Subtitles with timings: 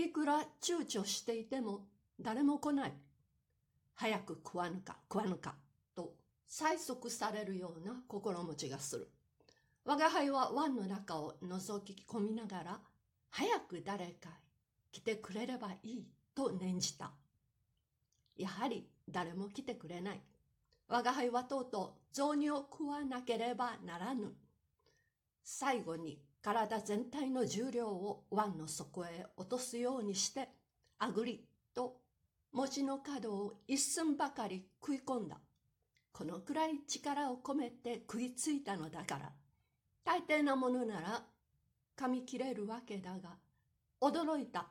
[0.00, 1.88] いくら躊躇していても
[2.20, 2.92] 誰も来ない。
[3.96, 5.56] 早く食わぬか食わぬか
[5.96, 6.14] と
[6.48, 9.10] 催促されるような心持ちがする。
[9.84, 12.80] 我が輩は湾の中を覗き込みながら、
[13.30, 14.28] 早く誰か
[14.92, 17.10] 来てくれればいいと念じた。
[18.36, 20.20] やはり誰も来てくれない。
[20.86, 24.32] 我が輩はとうとう雑煮を食わなければならぬ。
[25.42, 30.48] 最後に体全体の重量を湾の底へ落とすようにして、
[30.98, 31.44] あぐり
[31.74, 32.00] と
[32.52, 35.36] 餅の角を一寸ばかり食い込んだ。
[36.10, 39.32] このくらい力を込めて食いついたのだから、
[40.04, 41.22] 大抵なものなら
[41.98, 43.36] 噛み切れるわけだが、
[44.00, 44.68] 驚いた。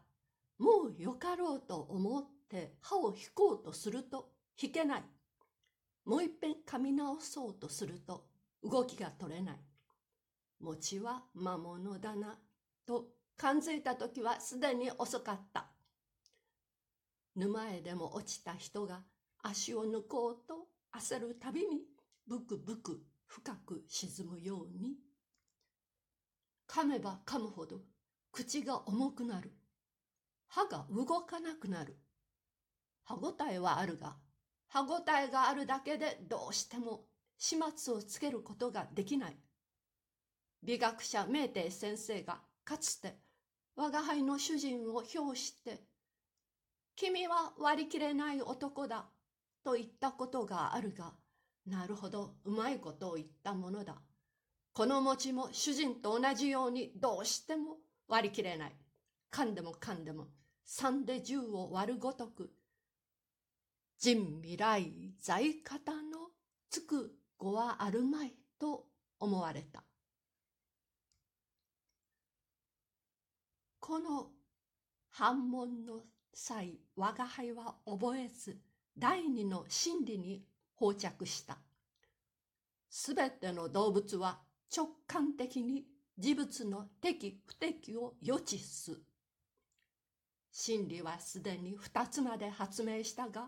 [0.57, 5.04] もうよかろうと思って歯を引こうとすると引けない。
[6.05, 8.26] もう一遍噛み直そうとすると
[8.63, 9.57] 動きが取れない。
[10.59, 12.39] 餅は魔物だな、
[12.85, 13.05] と
[13.38, 15.71] 感づいた時はすでに遅かった。
[17.35, 19.04] 沼へでも落ちた人が
[19.43, 21.82] 足を抜こうと焦るたびに
[22.26, 24.95] ブクブク深く沈むように。
[26.67, 27.82] 噛めば噛むほど
[28.32, 29.54] 口が重くなる。
[30.48, 31.98] 歯が動かなくなる。
[33.04, 34.17] 歯ごたえはあるが
[34.67, 37.05] 歯ごたえがあるだけでどうしても
[37.37, 39.37] 始末をつけることができない。
[40.63, 43.16] 美学者明帝先生がかつて
[43.76, 45.82] 我が輩の主人を評して
[46.96, 49.05] 君は割り切れない男だ
[49.63, 51.13] と言ったことがあるが
[51.68, 53.96] なるほどうまいことを言ったものだ
[54.74, 58.76] この餅も主人と同じようにどうしても割り切れない
[59.32, 60.28] 噛んでも噛んでも
[60.68, 62.52] 3で10を割るごとく
[64.00, 66.30] 人未来在方の
[66.69, 68.85] つく語はあるまいと
[69.19, 69.87] 思われた。
[73.88, 74.28] この
[75.12, 76.02] 反問の
[76.34, 78.57] 際我が輩は覚えず
[78.97, 80.44] 第二の真理に
[80.75, 81.57] 放着した。
[82.89, 84.39] すべての動物は
[84.75, 85.85] 直感的に
[86.17, 89.00] 事物の適不適を予知す。
[90.51, 93.47] 真理はすでに二つまで発明したが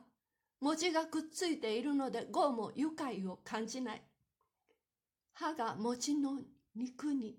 [0.61, 4.01] 文字がくっついているのでゴも愉快を感じない。
[5.33, 6.39] 歯が餅の
[6.77, 7.35] 肉に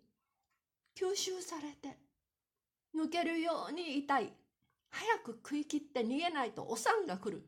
[0.94, 2.09] 吸収されて
[2.94, 4.32] 抜けるように痛い
[4.90, 7.46] 早く食い切って逃げないとお産が来る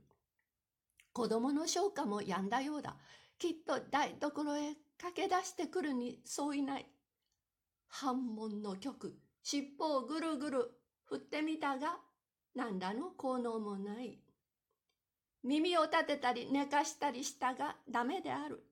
[1.12, 2.96] 子供の消化もやんだようだ
[3.38, 6.86] きっと台所へ駆け出してくるにそういない。
[7.88, 10.70] 反問の曲、尻尾をぐるぐる
[11.06, 11.96] 振ってみたが、
[12.54, 14.20] 何らの効能もない。
[15.42, 18.64] 耳を立てたり寝かしたりしたがダメである。